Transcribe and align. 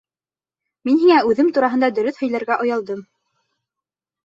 Мин 0.89 0.97
һиңә 1.03 1.17
үҙем 1.33 1.51
тураһында 1.59 1.91
дөрөҫ 1.99 2.19
һөйләргә 2.25 2.59
оялдым. 2.67 3.07